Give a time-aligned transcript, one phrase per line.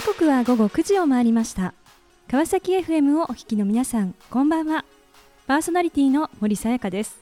[0.00, 1.74] 時刻は午後9時を回りました。
[2.26, 4.86] 川崎 FM をお聞きの皆さんこんばんは。
[5.46, 7.20] パーソナリティの森さやかです。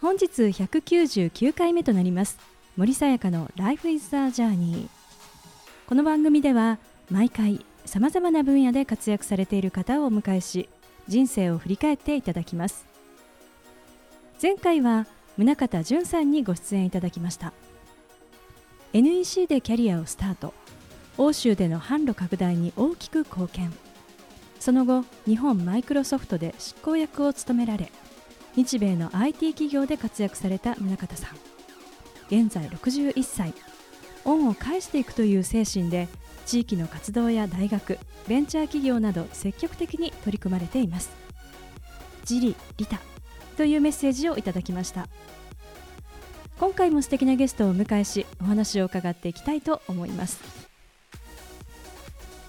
[0.00, 2.36] 本日199回目となります。
[2.76, 4.88] 森さやかの Life is the Journey
[5.86, 6.80] この番組では
[7.12, 10.68] 毎回さまざまな分野で活躍されている方をお迎えし
[11.06, 12.84] 人生を振り返っていただきます。
[14.42, 17.52] 前回は宗像淳さんにご出演いただきました。
[18.92, 20.54] NEC でキャリアをスタート。
[21.18, 23.72] 欧州での販路拡大に大きく貢献。
[24.58, 27.90] その後日本マイクロソフトで執行役を務められ
[28.54, 31.36] 日米の IT 企業で活躍された宗像さん。
[32.28, 33.52] 現在61歳。
[34.24, 36.08] 恩を返していくという精神で
[36.46, 41.10] 地域の活動や大学ベンチャー企業など積極的に取り組まれています。
[42.28, 43.00] 自利利他
[43.56, 45.08] というメッセージをいただきました。
[46.58, 50.71] 今回も素敵なゲストをお迎えしお話を伺っていきたいと思います。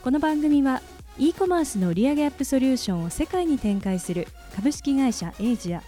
[0.03, 0.81] この番組は
[1.17, 5.81] e コマースの売上アップソリューションを世界に展開する株式会社エイジア。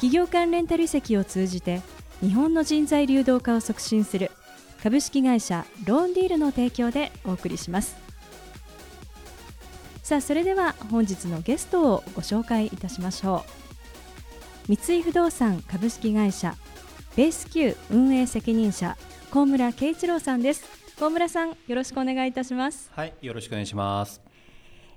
[0.00, 1.82] 企業間レンタル移籍を通じて
[2.20, 4.32] 日本の人材流動化を促進する
[4.82, 7.94] 株式会社ローンディールの提供でお送りします。
[10.02, 13.44] さあそれでは本日のゲストをご紹介いたしましょ
[14.68, 14.76] う。
[14.76, 16.56] 三井不動産株式会社
[17.14, 18.96] ベース Q 運営責任者
[19.30, 20.85] 高村圭一郎さんです。
[20.98, 22.90] 高村さんよろしくお願いいたします。
[22.94, 24.22] はいよろしくお願いします。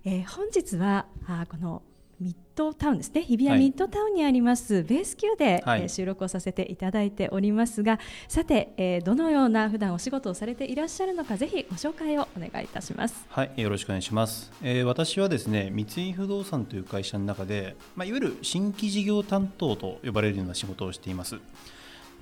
[0.06, 1.82] えー、本日はあこの
[2.22, 3.22] ミッドタウンですね。
[3.22, 7.84] 日比谷ミッドタウンにあります、はい、ベース級で、はい、えー、収録をさせていただいております。
[7.84, 13.26] がさて、えー、どのような普段お仕事をされていらっしゃるのかぜひご紹介をお願いいたします。
[13.28, 21.42] はいよろしくお願いします、えー、私はですね三井不動産という会社の中で、まあ、いわゆる新規事業担当と呼ばれるような仕事をしています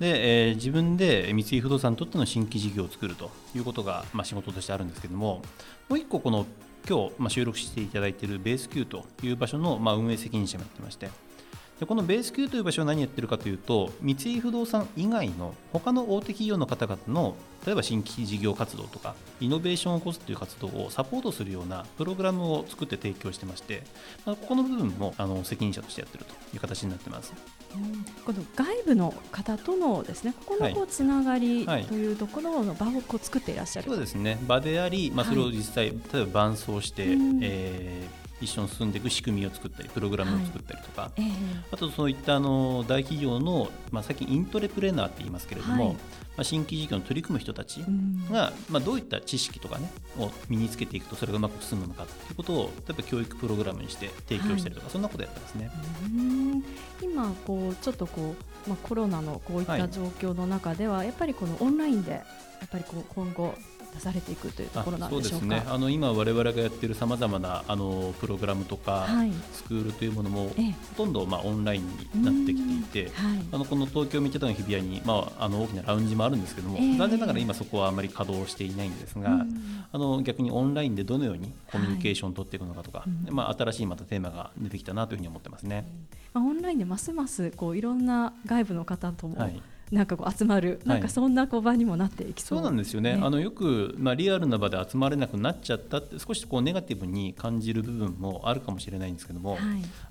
[0.00, 5.42] で、えー、自分で三井不動産にとっての新規事業を作るということが、まあ、仕事としてあるんですけども
[5.88, 6.46] もう一個この
[6.88, 11.10] 今日、まあ、収録していただいているベース Q という場所の、まあ、運営責任者もやってまして
[11.80, 23.84] でこのベース Q という場所は何やってるかというと三井不動産以外の他の大手企業の方々の例えば新規事業活動とかイノベーションを起こすという活動をサポートするようなプログラムを作って提供してまして、
[24.26, 27.32] まあ、ここの部分もあの責任者としてやってるという形になってます。
[28.24, 34.38] この外部の方とのですねここのこうつながりというところの場をこう作っていらっしゃる、はい、そうですね。
[34.46, 37.04] 場であり、まあ、それを実際、はい、例えば伴走して、
[37.42, 41.12] えー一緒に進んでいく仕組みを作ったりプログラムを作ったりとか、はい。
[41.18, 41.28] えー、
[41.72, 45.96] あとそういったあの大企業の、まあ、最近イントレプレーナーって言いますけれども、はい、
[46.38, 47.84] まあ、新規事業に取り組む人たち
[48.30, 55.68] が、まあ、どういった知識とかねを身につけていくとそれがうまく進むのかということを例えば教育プログラムにして提供したりとか、はい、そんなことやってますね。
[57.02, 62.22] 今こうちょっとこう、まあ、コロナのこういった状況の中では、やっぱりこのオンラインでや
[62.66, 63.54] っぱりこう今後
[63.94, 65.38] 出されていくというところなんでしょうか。
[65.38, 65.64] そうですね。
[65.68, 70.54] あの今我々がやっているさまざまなあのプログラムとか、はい、スクールというものも、ほ
[70.96, 79.44] とんどまあオンラインになってきていて、はい、あのこの東京ミッドタウン日比谷にまああの大きなラウンジもあるんですけども、えー、残念ながら今そこはあまり稼働していないんですが、
[79.92, 85.86] あの逆にオンラインでどのようにコミュニケーションを取っていくのかとか、はい、まあ新しいまたテーマが出てきたなというふうに思ってますね。
[86.32, 89.60] まあオンラインでますますこういろんな外部の方とも、はい
[89.90, 99.60] なんかこう集まる、なんかそんなこう場にもなっていきそう、そうなんですよね、あのよく、まあ、リアルな場で集まれなくなっちゃったって、少しこうネガティブに感じる部分もあるかもしれないんですけども、はい、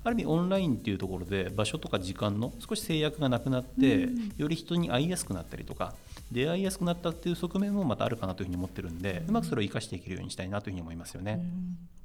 [0.04, 5.94] ある意味、オンラインっていうところで、場所とか時間の少し制約がなくなって、うん、より人に会いやすくなったりとか、
[6.32, 11.40] 出会いやすくなったっていう側面もまたあるかなというふうに思ってるんで、うまくそれを生かしていけるようにしたいなというふうに思いますよね。
[11.40, 11.97] うん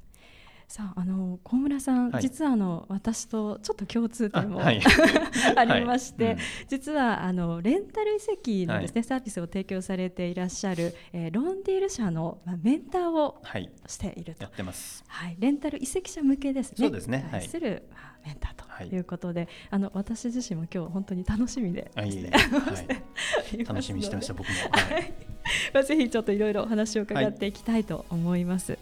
[0.68, 4.80] さああの小村さん、はい、実はあの私とちょっと共通点もあはい、
[5.56, 6.34] ありまして、はい。
[6.34, 13.40] うん、実はあのレンタル移籍のですね、サービスを提供されていらっしゃる、えー、ロンディール社の、まあ、メンターを
[13.86, 14.46] していると、
[15.06, 16.76] はい、レンタル移籍者向けですね。
[16.78, 17.28] そうですね。
[17.30, 17.84] 対する、
[18.24, 18.54] メンター
[18.88, 18.98] とい。
[18.98, 22.30] うことで、あの私自身も今日本当に楽しみで、はい、
[23.64, 25.12] 楽しみにしてました僕も、はい、
[25.72, 28.78] まあ、ぜひちょっといろいろお話を伺っていきたいと思います。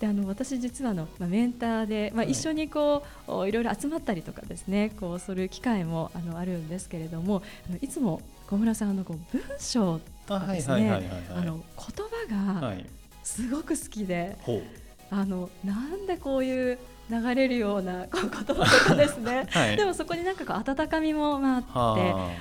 [0.00, 10.88] であの私実はあの、まあ、メンターで、まあ、一緒にこう、はい、いろいろ集まったりとかですねこうする機会もあのあるんですけれどもあのいつも小村さんのこう文章とかですね
[11.36, 11.52] 言
[12.32, 12.74] 葉が
[13.22, 14.62] すごく好きで、はい、
[15.10, 16.78] あのなんでこういう
[17.10, 21.68] 流れるような言葉とかですね、 はい、でもそこになんかこう温かみもあって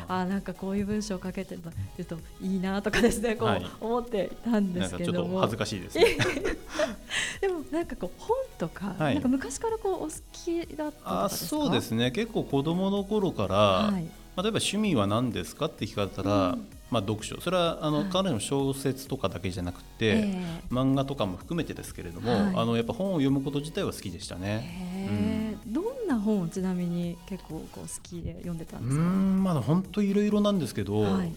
[0.07, 0.25] あ。
[0.25, 1.57] なんかこういう文章をかけて
[1.97, 6.05] るといいなとかですねこう思っていたんですけども、恥ずかしいです、ね、
[7.41, 12.11] でもなんかこう本とか、はい、なんか昔からこうお好きだったあそうですね。
[12.11, 17.39] 結構子供の頃から、はい、例えば趣味は何ですかって聞かれたら、うんまあ、読書。
[17.39, 18.07] それはあの、はい。
[18.09, 22.41] 彼女の小説とかだけじゃなくて、え漫画とかも含めてですけれども、はい。
[22.55, 25.55] あのやっぱ本を読むこと自体は好きでしたえね。
[25.55, 25.57] へえ。
[25.67, 29.03] どんな本をちなみに結構こう好きで読んでたんうですか？
[29.03, 31.31] んまあ本当いろいろなんですけど、はい。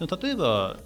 [0.00, 0.76] 例えば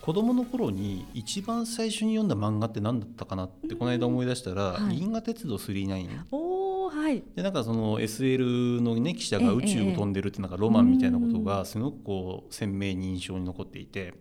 [0.00, 4.96] 子供の頃に一番最初に読んだ漫画って何だったかなってこの間思い出したら「はい。
[4.96, 6.61] 銀河鉄道999」お
[7.20, 14.14] でなんかその SL の、ね、記者がええ宇宙を飛んでるってなんかロマンみたいなことがすごくこう鮮明に印象に残っていて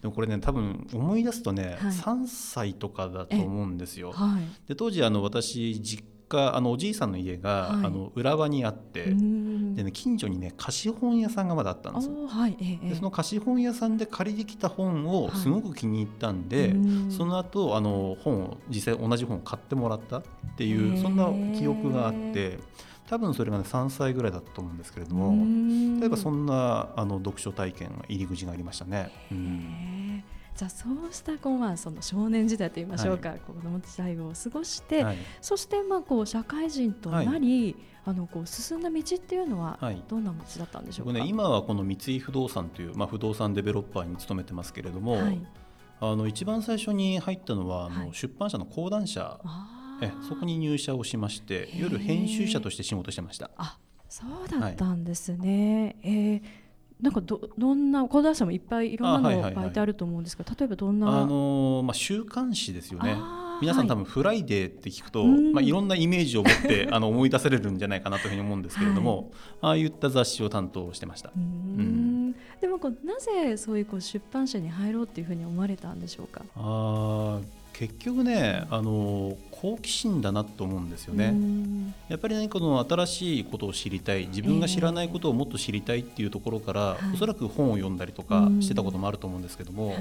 [0.00, 1.92] でもこれね多分思い出すとね、はい。
[1.92, 4.12] 3歳とかだと思うんですよ。
[4.12, 4.68] はい。
[4.68, 7.86] で当時あの私実家あのおじいさんの家が、はい。
[7.86, 9.74] あの浦和にあって、うん。
[9.74, 12.56] でね、近所にね貸本屋さんがまだあったんですはい。
[12.60, 12.88] ええええ。
[12.90, 15.36] でその貸本屋さんで借りてきた本をはい。
[15.36, 17.10] すごく気に入ったんで、うん。
[17.10, 20.22] その後あの本を実際同じ本を買ってもらったっ
[20.56, 21.26] ていうそんな
[21.58, 22.58] 記憶があって
[23.08, 26.00] 多分それがね3歳ぐらいだったと思うんですけれども、うん。
[26.00, 29.10] 例えばそんなあの読書体験入り口がありましたね。
[29.32, 30.07] うん
[30.58, 35.16] じゃあそうしたこう、まあ、その少年時代といいましょうか、こう子供時代を過ごして、はい。
[35.40, 40.02] そしてまあこう社会人となり、あのこう進んだ道っていうのははい。
[40.08, 41.12] どんな道だったんでしょうか？
[41.12, 45.40] 僕ね、今はこの三井不動産という、まあ、不動産デベロッパーに勤めてますけれども、はい、
[46.00, 48.10] あの一番最初に入ったのはあの、はい。
[48.12, 49.38] 出版社の講談社。
[50.02, 53.50] えそこに入社をしまして夜編集者として仕事してました。
[53.56, 53.78] あ
[54.08, 55.96] そうだったんですね。
[56.02, 56.42] えー
[57.00, 63.16] なんかどどんな講談社もいっぱいいろんなのあはいはいはい媒体あると思うんですが、例えばどんなあのまあ、週刊誌ですよね。
[63.60, 69.30] 皆さん多はい分フライデーって聞くと、うんまあ、いろんなイメージを持って あの思い出されるんじゃないかなというふうに思うんですけれども、
[69.60, 71.40] ああいった雑誌を担当してましたうー。
[71.42, 76.42] んでもこうなぜそういうこう出版社に入ろうっていうふうに思われたんでしょうか？
[76.56, 77.42] あー
[77.78, 81.30] 結局ねあの好奇心だなと思うんですようね。
[81.30, 81.94] ん。
[82.08, 87.14] やっぱりねこの新しいことを知りたい自分が知らないことをもっと知りたいっていうところから、はい。
[87.14, 89.98] おそらく本を読んだりとかしてたこともあると思うんですけども、はい。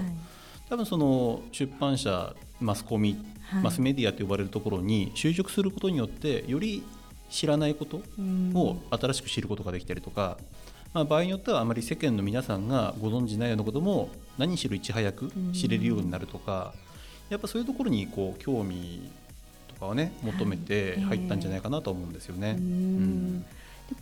[0.70, 3.64] 多分その出版社マスコミ、はい。
[3.64, 6.84] マスメディアと呼ばれるところに就職することによってより
[7.30, 8.54] 知らないことうん。
[8.56, 10.40] を新しく知ることができたりとか、
[10.96, 14.10] まあ、場合によってはあまり世間の皆さんがご存じないようなことも
[14.40, 16.74] 何しろいち早く知れるようになるとか、
[17.30, 19.10] やっぱそういうところにこう興味
[19.68, 22.56] とかをね求めて入ったんじゃないかなと思うんですよね。
[22.58, 23.46] ううん。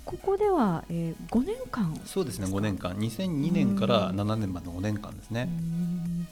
[0.04, 2.00] ここでは、えー、5年間。
[2.06, 2.96] そうですねか？5年間。
[2.98, 5.48] 2002年から7年までの5年間ですね。
[5.50, 6.28] うん。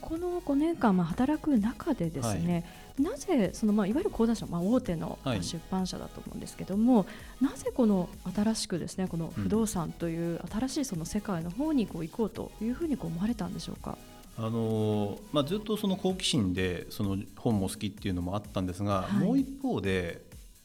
[0.00, 2.64] この5年間、まあ、働く中でですね、
[2.98, 7.06] なぜその、まあ、いわゆる講談社、まあ、大手の出版社だと思うんですけども、
[7.40, 13.98] なぜこの新しくですねこの不動産という新しいその世界の方にこう行こうというふうにこう思われたんでしょうか？
[14.38, 19.26] あのまあ、ずっとその好奇心でその本も好きっていうのもあったんですが、はい。
[19.26, 20.22] もう一方で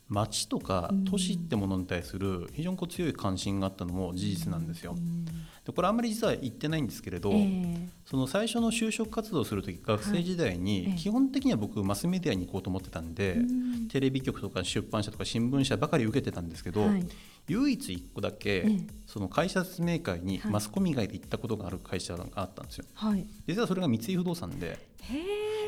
[0.10, 1.06] 町とかうん。
[1.06, 4.94] 都市ってものに対する非常にこう強い関心があったのも事実なんですよ。
[4.96, 5.26] うん。
[5.26, 7.90] でこれあんまり実は言ってないんですけれど、ええ。
[8.06, 10.58] その最初の就職活動をする時学生時代ええ。
[10.58, 13.88] に基本的には僕マスメディアに行こうと思ってたんで、うん。
[13.90, 17.06] テレビ局とか出版社とか新聞社ばかり受けてたんですけど、はい
[17.48, 18.88] 唯一1個だけ、ええ。
[19.06, 20.52] その会社説明会にはい。
[20.52, 22.86] マスコミ以外で行ったことがある会社があったんですよ。
[22.94, 24.78] はい、実はそれが三井不動産で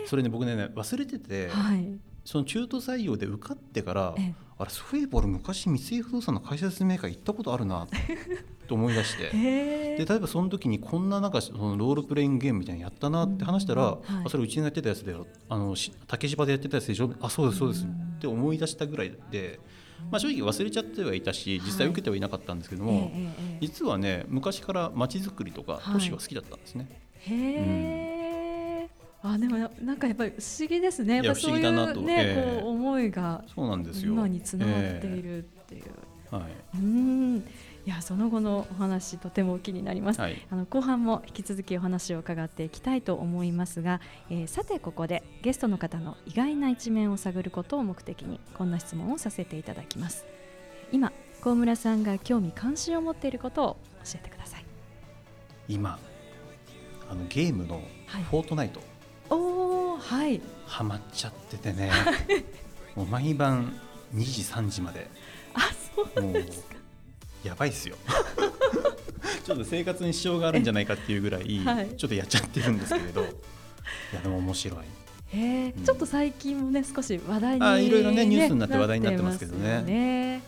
[0.06, 2.00] それね僕ね忘れてて、はい。
[2.26, 4.34] その中途採用で受かってからええ。
[4.62, 7.88] あれそういえば俺昔三井不動産の会社説明会行ったことあるな
[8.68, 9.30] と思い出して。
[10.00, 14.26] で例えばその時にこんななんかそのロールプレイングゲームみたいなのやったなって話したら、うんはい。
[14.26, 15.28] あそれうちがやってたやつだよ。
[15.48, 17.14] あのし竹芝でやってたやつでしょ？
[17.22, 17.86] あそうですそうです。
[17.86, 19.60] って思い出したぐらいで、
[20.12, 23.58] まあ、正直忘れちゃってはいたし実際受けてはいなかったんですけども、ええええええ。
[23.62, 25.94] 実はね昔から街づくりとかはい。
[25.94, 26.88] 都市が好きだったんですね。
[27.22, 28.90] へえ、
[29.22, 31.18] あでもななんかやっぱり不思議ですね。
[31.18, 32.62] やっぱそういうね、ええ。
[32.62, 34.14] こう思いがそうなんですよ。
[34.14, 35.84] 今につながっているっていう。
[36.32, 36.44] えはい。
[36.76, 37.44] うん。
[37.90, 40.22] いやその後のお話とても気になります。
[40.22, 40.40] はい。
[40.52, 50.24] あの後半も引き続きお話を伺っていきたいと思いますが、えーさてここでゲストの方の意外な一面を探ることを目的にこんな質問をさせていただきます。
[50.92, 54.66] 今高村さんが興味関心を持っていることを教えてください。
[55.68, 55.98] 今
[57.10, 58.24] あのゲームのはい。
[58.24, 58.82] フォートナイト、
[59.32, 60.40] おおはい。
[60.68, 61.90] ハマっちゃっててね。
[62.96, 63.74] もう毎晩
[64.14, 65.10] 2時3時まで。
[65.56, 65.62] あ
[65.96, 66.46] そうもう
[67.44, 67.96] やばいっすよ。
[69.46, 71.96] ちょっと生活に支障があるんじゃないかっていうぐらい、はい。
[71.98, 73.22] ちょっとやっちゃってるんですけれど。
[74.14, 74.80] いやでも面白い。
[75.32, 75.84] へえ、うん。
[75.84, 79.82] ちょっと最近もね少し話題に、あいろいろねニュースになって話題になってますけどね。
[79.84, 80.44] ね。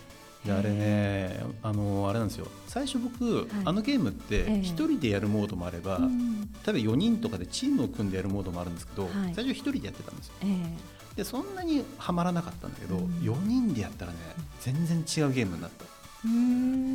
[0.46, 2.48] であれねあのあれなんですよ。
[2.68, 4.52] 最初僕、あのゲームってええ。
[4.62, 6.42] 1人でやるモードもあれば、うん。
[6.42, 9.12] 例えば4人とかでチームを組んでやるモードもあるんですけど、はい。
[9.36, 10.34] 最初1人でやってたんですよ。
[10.44, 11.18] ええ。
[11.18, 13.06] でそんなにはまらなかったんだけど、うん。
[13.22, 14.18] 4人でやったらね
[14.62, 15.86] 全然違うゲームになった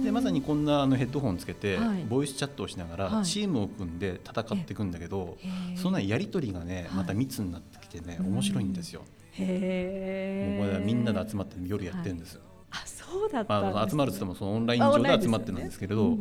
[0.05, 2.05] でまさにこんなあのヘッドホンつけて、はい。
[2.09, 3.25] ボイスチャットをしながら、はい。
[3.25, 5.37] チームを組んで戦っていくんだけど、
[5.75, 6.97] そんなやり取りがねはい。
[6.99, 8.27] また密になってきてね、うん。
[8.35, 9.03] 面白いんですよ。
[9.33, 10.59] へえ。
[10.59, 12.39] もうこれはみんなで集まって夜やってるんです。
[12.71, 16.17] あそうだまあ、集まるっつってもそのオンライン上で集まってるんですけれど、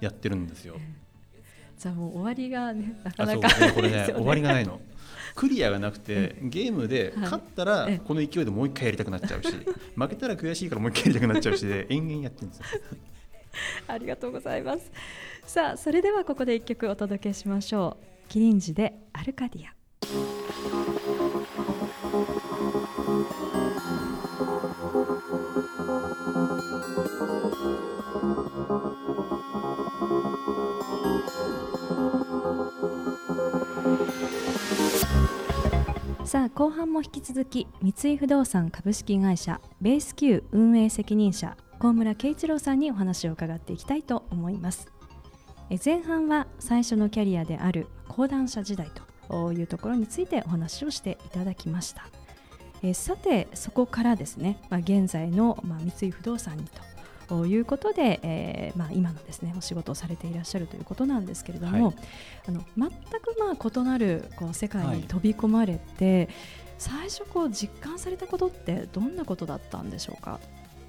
[0.00, 0.76] やってるんですよ。
[1.78, 4.06] じゃあもう終わりがねなかあそうなかこれね。
[4.14, 4.80] 終わりがないの。
[5.36, 7.24] クリアがなくてゲームではい。
[7.24, 7.98] 勝ったらええ。
[7.98, 9.52] この勢いでもう一回やりたくなっちゃうし
[9.94, 12.64] 負けたら悔しいからもう一回やりたくなっちゃうしで 延々やってるんですよ。
[13.86, 14.90] ありがとうございます。
[15.46, 18.04] さあそれではここで一曲お届けしましょう。
[18.28, 20.95] キリンジでアルカディア
[36.26, 44.88] さあ後半も引き続き三井不動産株式会社ベース Q 運営責任者高村圭一郎さんにお話を伺っていきたいと思います。
[45.70, 48.90] え前半は最初のキャリアである講談社時代
[49.28, 52.08] というところについてお話をしていただきました。
[52.82, 56.64] えさてそこからですね、まあ、現在の、まあ、三井不動産に
[57.28, 61.94] ということで、えーまあ、今のですねお仕事をされていらっしゃるということなんですけれども、はい。
[62.48, 64.98] あの全くまあ異なるこう世界はい。
[64.98, 66.28] に飛び込まれて、
[66.78, 70.40] 最初こう実感されたことってどんなことだったんでしょうか？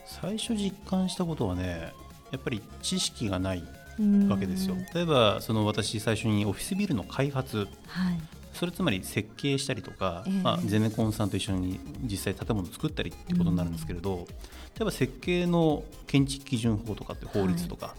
[0.05, 1.93] 最初実感したことはね
[2.31, 3.63] やっぱり知識がない
[3.99, 4.75] うんわけですよ。
[4.93, 8.19] 例えばその私最初にオフィスビルの開発はい
[8.57, 10.33] それつまり設計したりとか、ええ。
[10.41, 14.27] まあ、ゼネコンさんと一緒に実際建物を作ったりっていうことになるんですけれど、
[14.75, 17.95] 例えば設計の建築基準法とかって法律とか、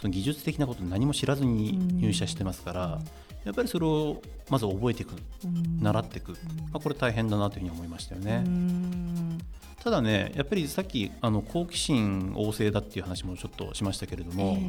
[0.00, 3.00] その技術的なこと何も知らずに入社してますから、
[3.44, 5.12] やっぱりそれをまず覚えていく
[5.44, 5.82] うん。
[5.82, 6.36] 習っていく、ま
[6.74, 8.42] あ、これ大変だなというふうに思いましたよね。
[8.46, 9.38] うん。
[9.82, 14.62] ただねやっぱりさっきあの好奇心旺盛だっていう話もちょっとしましたけれども、え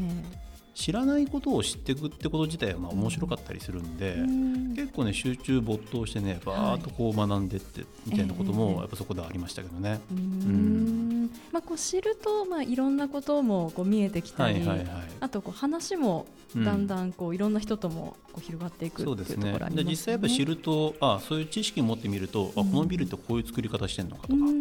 [0.73, 4.75] 知らないことを知っていくってこと自体はまあ面白かったりするんで、えうん。
[4.75, 9.99] 結構ね集中没頭してねバーっとこう学んでってみたいなことええもやっぱそこではありましたけどね。
[10.11, 11.31] うーん。
[11.51, 14.87] まあ、こう知ると、まあ、いろんなこともこう見えてきたり、はいはいはい。
[15.19, 16.63] あとこう話もうん。
[16.65, 19.83] だんだんこういろんな人ともこう広がっていくううとそですねころありますよね。
[19.83, 22.71] で実際やっぱ知るとあそういう知識を持ってみると、あうん。
[22.71, 24.53] このビルってこういう作り方してるのかとか、はい。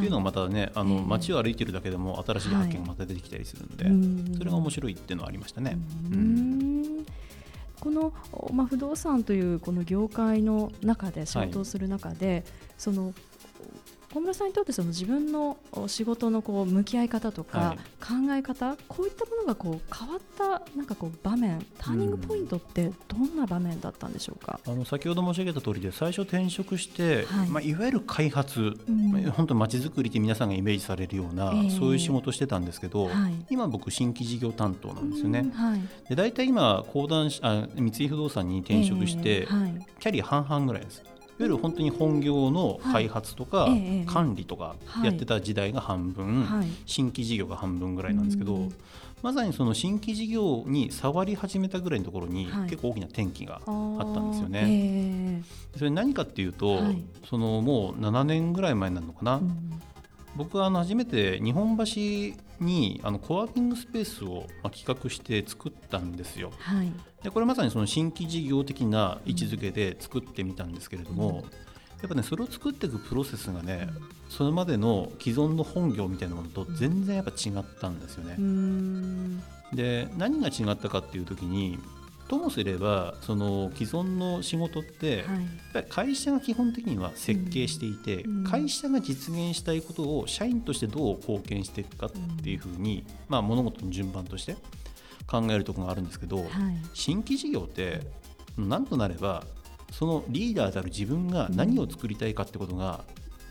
[0.00, 1.02] ていうのがまたねあの、ええ。
[1.02, 4.34] 街を歩いてるだけでも新しい発見がまた出てきたりするんで、うん。
[4.38, 5.78] それが面白いっていうのはありましたね。
[6.10, 7.06] うーん。
[7.80, 8.12] この、
[8.52, 12.44] まあ、不動産というこの業界の中で仕事をする中で、
[12.78, 13.14] その
[14.12, 17.78] 小村さんにとってその自分の仕事のこう向き合い方とか、はい。
[18.00, 24.60] 考え方こういったものがこう変わったなんかこう場面ターニングポイントってどんな場面だったんでしょうか？
[24.66, 27.48] あの先ほど申し上げた通りで最初転職して、はい。
[27.48, 29.12] いまあ、いわゆる開発、うん。
[29.12, 31.70] まあ本当まちづくりって皆さんがイメージされるような、ええ。
[31.70, 33.34] そういう仕事をしてたんですけど、はい。
[33.50, 35.40] 今僕新規事業担当なんですよね。
[35.40, 39.86] うんはい、で大体今講談しあ三井不動産に転職して、えーはい。
[39.98, 41.02] キャリア半々ぐらいです。
[41.38, 43.68] いわゆる本当に本業の開発とか、
[44.06, 46.66] 管理とかやってた時代が半分、はい。
[46.86, 48.72] 新規事業が半分ぐらいなんですけど、うん。
[49.22, 52.70] まさにその新規事業に触り始めたぐらいのところに、はい。
[52.70, 54.64] 結構大きな転機があったんですよね。
[54.66, 55.42] え
[55.76, 57.02] それ何かっていうと、はい。
[57.28, 59.42] そのもう7年ぐらい前になるのかな、
[60.36, 61.84] 僕はあの初めて日本橋
[62.60, 66.50] にあのコワーキングスペースをまあ企画して作ったんですよ。
[67.26, 71.44] はいでこれまさにその新規事業的な位置づけで作ってみたんですけれども、
[72.00, 73.88] やっぱねそれを作っていくプロセスがね、
[74.28, 78.36] それまでの既存の本業みたいなものと全然やっぱ違ったんですよね。
[79.74, 81.80] で何が違ったかっていう時に
[82.28, 85.36] ともすればその既存の仕事って、はい。
[85.36, 88.44] やっぱり会社が基本的には設計していて、うん。
[88.44, 92.10] 会社が実現したいことを社員としてどう貢献していくかっ
[92.42, 94.56] ていうふうに、まあ、物事の順番として
[95.26, 96.48] 考えるところがあるんですけど、はい。
[96.94, 98.00] 新規事業って
[98.56, 99.44] なんとなれば
[99.92, 103.04] そのリーダーである自分が何を作りたいかってことが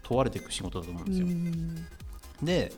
[0.03, 1.27] 問われていく仕事だと思うんですよ。
[1.27, 1.85] うん。
[2.45, 2.71] で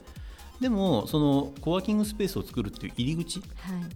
[0.60, 3.44] でもそのコワーキングスペースを作るっていう入り口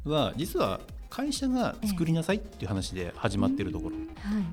[0.05, 0.79] は実は
[1.09, 4.05] 会社が作りなさいっていう話で始まっているところ、はい。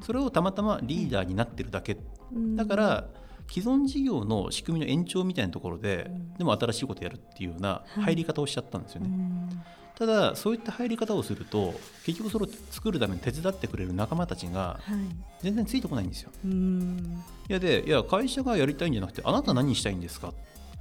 [0.02, 1.98] それをたまたまリーダーになってるだけ。
[2.32, 2.56] うん。
[2.56, 3.08] だから
[3.50, 6.34] 既存事業の仕組みの延長みたいなところで、うん。
[6.34, 8.02] でも新しいことやるっていうようなはい。
[8.04, 9.62] 入り方をしちゃったんですよね、うん
[9.98, 11.74] ただそういった入り方をすると
[12.06, 15.42] 結局それを作るために手伝ってくれる仲間たちがはい。
[15.42, 16.30] 全然ついてこないんですよ。
[16.44, 17.22] うん。
[17.48, 20.32] いやでいや会社がやりたいんじゃなくてあなた何したいんですか？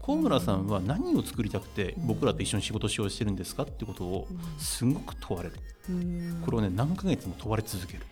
[0.04, 4.28] 高村さんは何を作りたくて僕らと一緒に仕事しようとしてるんですかってことを
[4.60, 5.56] すごく問われる。
[5.90, 6.42] うん。
[6.46, 8.04] これをね何ヶ月も問われ続ける。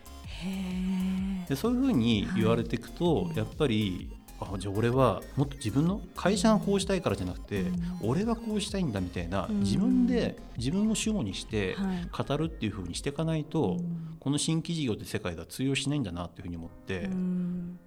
[1.47, 3.37] でそういうふうに言われていくと、はい。
[3.37, 4.09] やっぱり
[4.39, 7.99] あじゃあ俺はもっと自分の会社がこうしたいからじゃなくて、うん。
[8.01, 9.59] 俺はこうしたいんだみたいな、うん。
[9.61, 12.25] 自分で自分を主語にしてはい。
[12.27, 14.17] 語るっていうふうにしていかないと、うん。
[14.19, 17.79] この新規事業って世界では通用しないんだなっていうふうに思って、うん。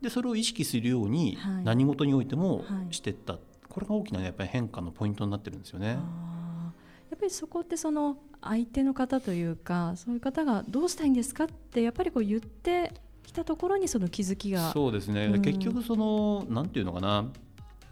[0.00, 1.64] でそれを意識するようにはい。
[1.64, 5.88] 何事においてもはいしていった、これが大きな、ね、やっぱり変化のポイントになってるんですよね。
[5.88, 12.92] やっぱりそこってその相手の方というかそういう方がどうしたいんですかってやっぱりこう言って
[13.26, 14.72] きたところにその気づきが。
[14.72, 15.42] そうですね、うん。
[15.42, 17.30] 結局そのなんていうのかな。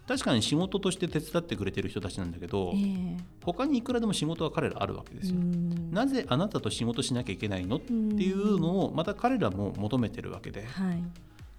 [0.07, 3.17] 確かに仕事として手伝ってくれてる人たちなんだけど、ええ。
[3.43, 5.37] 他にいくらでも仕事は彼らあるわけですよ。
[5.37, 5.91] うん。
[5.91, 10.63] なぜあなたと仕事しなきゃいけないのっていうのをまた彼らも求めてるわけで。
[10.65, 11.03] はい。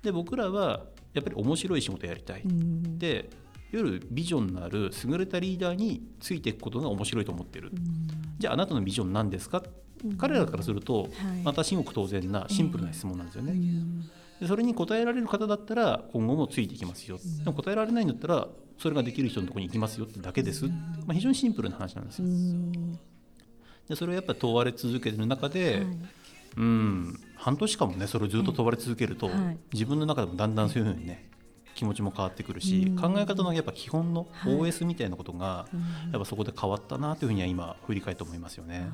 [0.02, 2.99] で僕らはやっぱり面白い仕事やりたい、うん。
[2.99, 3.28] で
[3.73, 7.80] 夜ビジョンのある優れたリーダーについていくことが面白いと思ってる、うん。
[8.38, 9.64] じゃああなたのビジョン何ですか、うん
[10.19, 11.11] 彼らからするとはい。
[11.45, 14.00] また至極当然なシンプルな質問なんですよね、うん。
[14.41, 18.49] でそれに答えられる方だったら今後もついていきますよ、でも答えられないんだったら
[18.79, 20.73] それができる人のところに行きますよってだけです、ま
[21.09, 22.99] あ、非常にシンプルな話なんですうよん。
[23.88, 25.87] でそれをやっぱり問われ続けてる中で、はい。
[26.59, 29.59] うん半年間もねそれをずっと問われ続けると、はい。
[29.73, 31.29] 自分の中でもだんだんそういうふうにね
[31.76, 32.97] 気持ちも変わってくるし、うん。
[32.97, 34.52] 考え方のやっぱ基本のはい。
[34.52, 35.80] OS みたいなことが、うん。
[36.11, 38.88] やっぱそこで変わったなというふうには今振り返って思いますよね。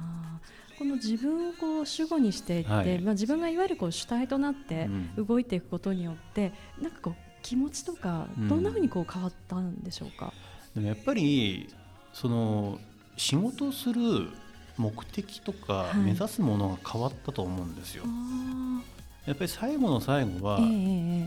[0.79, 2.99] この自分をこう主語にしていって、はい。
[3.01, 5.27] まあ、自分がいわゆるこう主体となってうん。
[5.27, 8.49] 動いていくことによって、なんかこう気持ちとかうん。
[8.49, 10.33] どんなふうにこう変わったんでしょうか？
[10.75, 11.73] でもやっぱり
[12.13, 12.79] その
[13.17, 14.29] 仕事をする
[14.77, 15.99] 目的とかはい。
[15.99, 18.05] 目指すものが変わったと思うんですよ。
[18.07, 18.83] あ
[19.27, 20.59] やっぱり最後の最後は、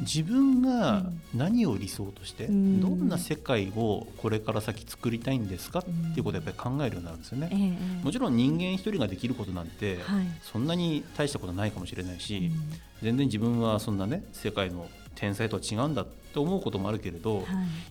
[0.02, 1.22] 自分がうん。
[1.34, 2.82] 何を理想として、うん。
[2.82, 5.80] どんな世界をこれから先作りたいんですか？
[5.80, 7.78] っていうことをやっぱり考えるようになるんですよね。
[8.04, 10.26] もちろん人間一人ができることなんて、はい。
[10.42, 12.62] そんなに大したことないかもしれないし、うん。
[13.02, 17.44] 全然自分はそんなね世界の天才とは違うんだって思うこともあるけれど、は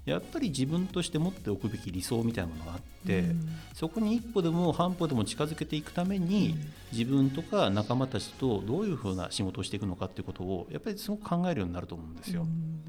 [0.06, 0.10] い。
[0.10, 3.48] やっぱり自分として持っておくべき理想みたいなものがあって、うん。
[3.72, 6.56] そこに一歩でも半歩でも近づけていくために、
[6.92, 12.42] 自分とか仲間たちとどういうふうな仕事をしていくのかっていうことをやっぱりすごく考えるようになると思うんですよ。
[12.42, 12.80] うん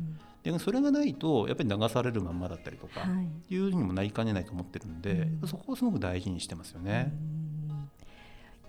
[0.44, 3.08] でそれがないとやっぱり流されるまんまだったりとか、は
[3.50, 3.56] い。
[3.56, 7.12] いうにもなりかねないと思ってるんで、そこをすごく大事にしてますよね。
[7.30, 7.35] うん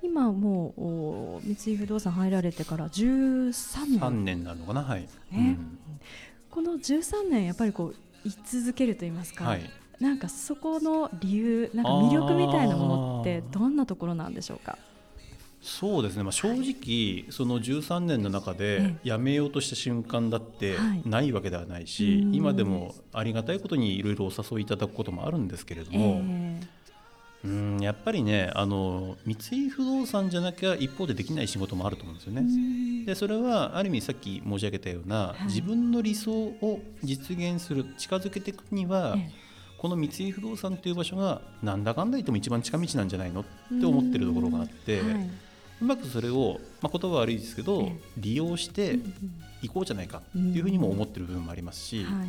[0.06, 4.00] 今もうお三井不動産入られてから13年。
[4.00, 4.82] 3年になるのかな？
[4.82, 5.08] はい、ね。
[5.32, 5.78] うん。
[6.50, 14.78] この13年やっぱりこう居続けると言いますか、はい、なんかそこの理由なんか魅力みたいなものってどんなところなんでしょうか？
[15.60, 21.02] そうですね、まあ、正直、その13年の中でえ辞めようとした瞬間だってはい。
[21.04, 22.34] ないわけではないし、うん。
[22.34, 26.60] 今でもありがたいことにいろいろお誘いいただくこともあるんですけれどえも、え
[27.46, 32.40] うんやっぱりねあの三井不動産じゃなきゃ一方でできない仕事もあると思うんですよね。
[32.40, 33.04] うん。
[33.06, 35.44] でそれはある意味さっき申し上げたような、はい。
[35.44, 39.30] 自分の理想を実現する近づけていくには、え
[39.78, 43.42] この三井不動産という場所がなんだかんだ言っても一番近道なんじゃないの？
[43.42, 43.44] っ
[43.78, 47.96] て思ってるところがあって、うまくそれを、まあ、言葉は悪いですけど、ええ。
[48.16, 49.14] 利用してうん
[49.62, 52.28] いこうじゃないかっていうふうにも思ってる部分もありますし、はい。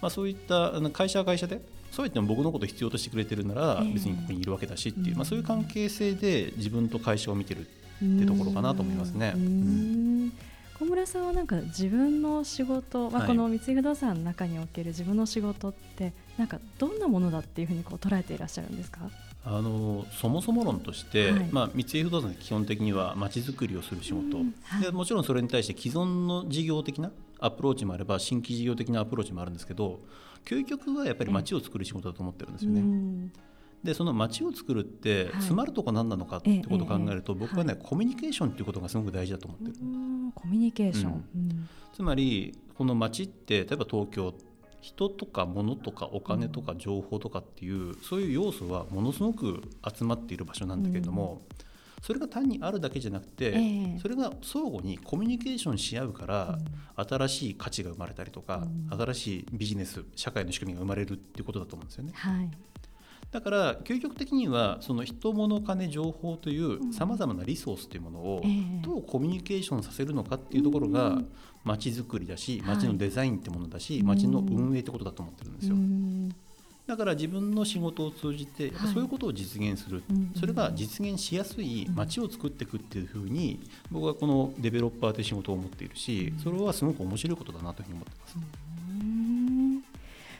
[0.00, 1.60] まあ、そういった会社は会社で
[1.94, 3.92] そうやっても僕のことを必要としてくれてるならええ。
[3.92, 5.16] 別にここにいるわけだしっていう、うん。
[5.18, 7.64] まあ、そういう関係性で自分と会社を見てるっ
[8.20, 9.34] てところかなと思いますね。
[10.76, 13.28] 小村さんはなんか自分の仕事、まあ、はい。
[13.28, 18.98] この三井不動産の中における自分の仕事ってなんかどんなものだっていうふうにこう捉えていらっしゃるんですか？
[19.46, 21.48] あのそもそも論として、はい。
[21.52, 24.54] まあ、三井不動産基本的にはまちづくりをする仕事、うん。
[24.64, 24.82] はい。
[24.82, 27.12] でもちろんそれに対して既存の事業的な
[27.44, 30.00] アプローチもあれば新規事業的なアプローチもあるんですけど
[30.44, 32.80] 究極はやっぱり街を作る仕事だと思ってるんですよね。
[32.80, 33.32] うん。
[33.82, 35.32] でその街を作るってはい。
[35.34, 41.12] 詰まるとこ何なのかってことを考えると、ええ僕はね、コミュニケーションっていうことがすごく大事だと思ってる、うんコミュニケーション。
[41.12, 41.18] うんう
[41.54, 41.68] ん。
[41.92, 44.34] つまりこの街って例えば東京
[44.80, 49.62] 人とか物とかお金とか情報とかっていう、そういう要素はものすごく
[49.96, 51.42] 集まっている場所なんだけれども、
[52.04, 53.98] それが単にあるだけじゃなくて、ええ。
[53.98, 56.58] それが相互にコミュニケーションし合うから、
[56.96, 58.98] 新しい価値が生まれたりとか、うん。
[58.98, 62.12] 新しいビジネス社会の仕組みが生まれるっていうことだと思うんですよね。
[62.14, 62.50] はい。
[63.30, 68.82] だから究極的にはその人物金情報というさまざまなリソースというものをええ。
[68.82, 71.28] どうコミュニケーションさせるのかっていうところがうん。
[71.64, 72.76] 街づくりだしはい。
[72.76, 74.06] 街のデザインってものだしうん。
[74.06, 75.74] 街の運営ってことだと思ってるんですよ。
[75.74, 76.36] うん
[76.86, 80.02] だから自分の仕事を通じてそういうことを実現する。
[80.10, 83.58] うんそれが実現しやすい街を作っていくっていうふうに
[83.90, 88.36] 僕はこのデベロッパーという仕事を思っているしそれはすごく面白いことだなというふうに思ってます。
[88.36, 89.74] うん。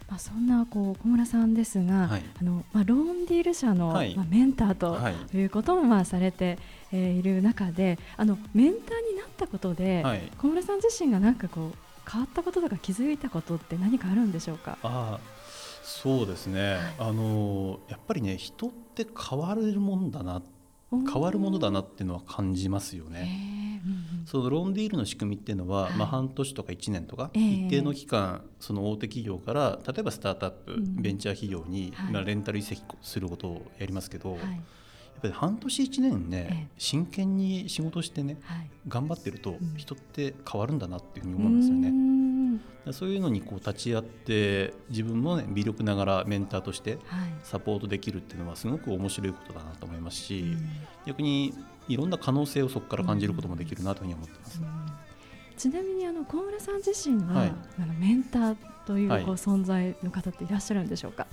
[0.07, 2.23] まあ、そんなこう小村さんですが、はい。
[2.39, 4.15] あのまあ、ローンディール社の、はい。
[4.15, 5.37] まあ、メンターとはい。
[5.37, 6.59] いうこともまあされて、
[6.93, 10.31] えーいる中であのメンターになったことで、はい。
[10.37, 14.77] 小村さん自身がなんかこう変わったこととか気づいたことって何かあるんでしょうか？
[14.83, 15.19] あ
[15.85, 20.43] そうですね、はい、あのやっぱりね人って変わるもんだな
[20.91, 23.83] 変わるものだなっていうのは感じますよね。
[24.27, 34.41] そのローンディールの仕組みっていうのは、はい、まあ、半年とか1年とか、一定の期間その大手企業から例えばスタートアップ、うん、ベンチャー企業に、まあ、レンタル移籍することをやりますけど、はい。
[35.25, 38.37] ぱり半年1年ね、真剣に仕事してね、
[38.87, 41.91] 頑張ってると人って変わるんだなっていうふうに思うんですよね。
[42.93, 46.99] そういうのにこう立ち会って自分もね微力ながらメンターとして
[47.43, 50.57] サポートできるっていうのはすごく面白いことだなと思いますし、
[51.07, 51.55] 逆に
[51.89, 54.61] いろんな可能性をそこから感じることもできるなというふうに思ってます。
[55.57, 61.27] ちなみにあの小村さん自身は、はい、あのメンターというこう存在の方っていらっしゃるんでしょうか？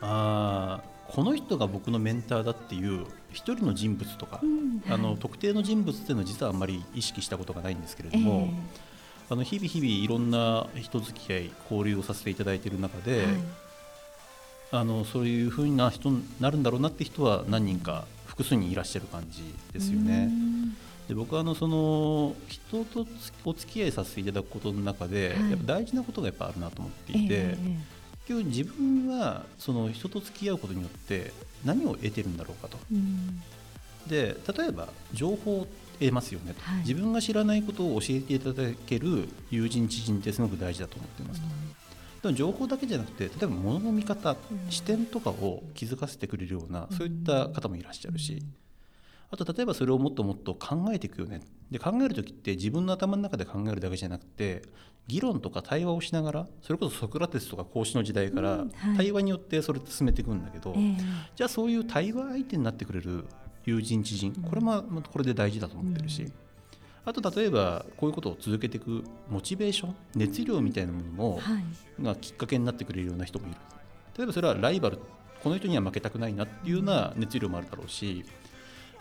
[0.00, 4.82] あこの人が僕のメンターだっていう一人の人物とか、うん。
[4.84, 8.50] はい、あの特定の人物っていうのは実はあんまり意識したことがないんですけれども、えー、
[9.28, 13.26] あの日々日々いろんな人付き合い交流をさせていただいている中で、はい、
[14.72, 20.30] あのそういうふうな人になるんだろうなって人は何人か複数人いらっしゃる感じですよね。
[21.08, 23.06] で僕はあのその人と
[23.44, 27.28] お付き合いさせていただくことの中で、はい、やっぱ大事なことがやっぱあるなと思っていて。
[27.30, 31.32] えー局自分はその人と付き合うことによって
[31.64, 32.78] 何を得てるんだろうかと。
[32.92, 33.40] うん、
[34.08, 36.54] で例えば情報を得ますよね。
[36.54, 41.46] と、はい、自分が知らないことを教えていただける友人知人ってすごく大事だと思っていますと。
[42.22, 48.42] でも情報だけじゃなくて例えば物の見方、うん、視点とかを気づかせてくれるような、そういった方もいらっしゃるし、
[49.30, 51.40] あと例えばそれをもっともっと考えていくよね。
[51.70, 54.62] で考える時って自分の頭の中で考えるだけじゃなくて
[55.08, 58.64] 議論とか対話をしながらそれこそソクラテスとか孔子の時代から
[58.96, 60.76] 対話によってそれって進めていくんだけど、
[61.34, 63.24] じゃあそういう対話相手になってくれる
[63.66, 64.32] 友人知人。
[64.32, 66.32] これもこれで大事だと思ってるし、うん、
[67.04, 71.40] あと例えばこういうことを続けていくモチベーション熱量みたいなものも、は
[72.00, 73.56] い、がきっかけになってくれるような人もいる。
[74.16, 74.98] 例えばそれはライバル
[75.42, 78.24] この人には負けたくないなっていうような熱量もあるだろうし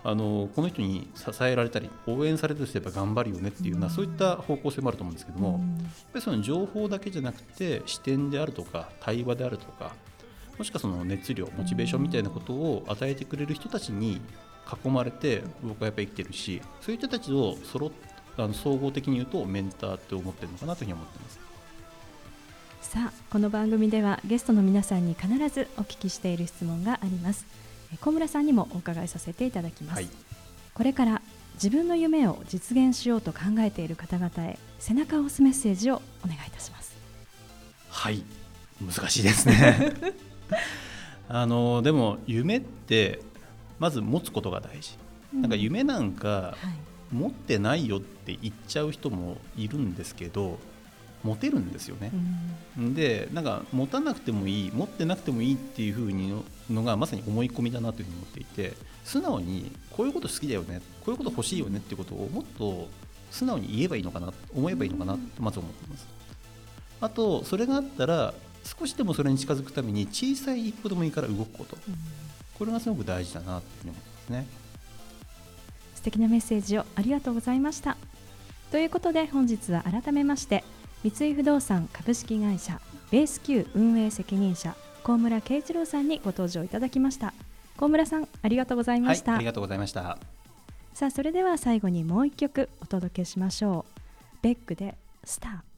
[0.03, 5.59] あのこの人に支えられたり応援されるとすれば頑張るよねっていうような、そういった方向性もあると思うんですけども、やっ
[6.13, 9.95] ぱりその情報だけじゃなくて視点であるとか対話であるとか
[10.59, 14.21] もしくはその熱量モチベーションみたいなことを与えてくれる人たちに
[14.83, 17.91] 囲まれて僕はやっぱり生きてるしそういう人たちを揃
[18.37, 21.39] あの総合的に言うとメンターって思ってるのかなというふうに思ってます。
[22.81, 27.45] さあこの番組ではゲストの皆さんに必ずお聞きしている質問があります。
[27.99, 30.09] 小村さんにもお伺いさせていただきます、はい、
[30.73, 31.21] これから
[31.55, 36.95] 自分の夢を実現しようと考えている方々へ背中を押すメッセージをお願いいたします。
[37.89, 38.23] はい。
[38.81, 39.93] 難しいですね。
[41.29, 43.21] あのでも夢って
[43.79, 44.97] まず持つことが大事、
[45.33, 46.55] うん、なんか夢なんか
[47.11, 50.59] 持ってないよって言っちゃう人もいるんですけど
[51.23, 52.11] 持てるんですよね、
[52.77, 56.31] うん、でなんか持たなくてもいい持ってなくてもいいっていうふうに
[56.69, 62.87] のがまさに思い込みだなというふうに思っていて素直にこういうこと好きだよねこういうこと欲しいよねっていうことをもっと
[63.31, 66.07] 素直に言えばいいのかな思えばいいのかなとまず思っています。
[67.01, 68.33] あとそれがあったら
[68.65, 71.95] 少しでもそれに近づくために小さい一歩でもいいから動くこと、うん、
[72.57, 74.47] これがすごく大事だなというふうに思いますね。
[75.93, 77.95] 素敵なメッセージをありがとうございました。
[78.71, 80.63] ということで本日は改めまして
[81.03, 87.33] 三井不動産株式会社ベース Q 運営責任者高村圭一郎さんにご登場いただきました。
[87.77, 90.17] 高村さんありがとうございました、はい、ありがとうございました。
[90.93, 94.01] さあそれでは最後にもう一曲お届けしましょう。
[94.41, 95.74] ベックでスター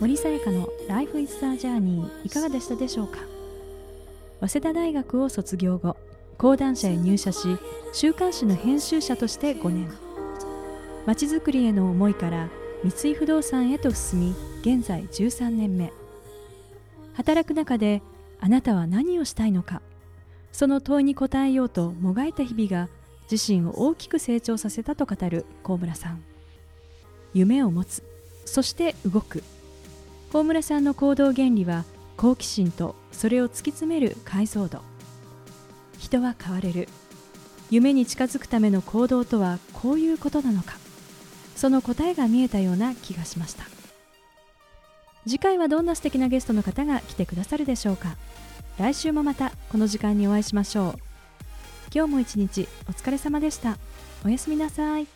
[0.00, 3.18] 森さやかの Life is a Journey いかがでしたでしょうか？
[4.40, 5.94] 早稲田大学を卒業後
[6.38, 7.58] 講談社へ入社し
[7.92, 9.92] 週刊誌の編集者として5年。
[11.04, 12.48] まちづくりへの思いから
[12.82, 15.92] 三井不動産へと進み現在13年目。
[17.12, 18.00] 働く中で
[18.40, 19.82] あなたは何をしたいのか？
[20.50, 22.88] その問いに答えようともがいた日々が
[23.30, 26.22] 自身を大きく成長させたと語る高村さん。
[27.34, 28.02] 夢を持つ。
[28.46, 29.44] そして動く。
[30.32, 31.84] 高村さんの行動原理は
[32.16, 34.80] 好奇心とそれを突き詰める解像度。
[35.98, 36.88] 人は変われる。
[37.68, 40.76] 夢に近づくための行動とはこういうことなのか。
[41.56, 43.64] その答えが見えたような気がしました。
[45.26, 48.16] 次回はどんな素敵なゲストの方が来てくださるでしょうか。
[48.78, 50.94] 来週もまたこの時間にお会いしましょう。
[51.92, 53.78] 今日も一日お疲れ様でした。
[54.24, 55.08] おやすみなさい。